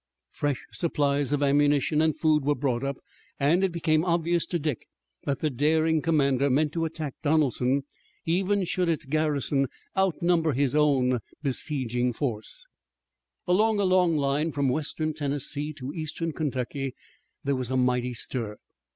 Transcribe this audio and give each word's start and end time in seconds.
Fresh 0.31 0.65
supplies 0.71 1.31
of 1.31 1.43
ammunition 1.43 2.01
and 2.01 2.17
food 2.17 2.43
were 2.43 2.55
brought 2.55 2.83
up, 2.83 2.97
and 3.39 3.63
it 3.63 3.71
became 3.71 4.03
obvious 4.03 4.47
to 4.47 4.57
Dick 4.57 4.87
that 5.25 5.41
the 5.41 5.49
daring 5.51 6.01
commander 6.01 6.49
meant 6.49 6.73
to 6.73 6.85
attack 6.85 7.13
Donelson, 7.21 7.83
even 8.25 8.63
should 8.63 8.89
its 8.89 9.05
garrison 9.05 9.67
outnumber 9.95 10.53
his 10.53 10.75
own 10.75 11.19
besieging 11.43 12.13
force. 12.13 12.65
Along 13.45 13.79
a 13.79 13.85
long 13.85 14.17
line 14.17 14.51
from 14.51 14.69
Western 14.69 15.13
Tennessee 15.13 15.71
to 15.73 15.93
Eastern 15.93 16.31
Kentucky 16.31 16.95
there 17.43 17.55
was 17.55 17.69
a 17.69 17.77
mighty 17.77 18.15
stir. 18.15 18.57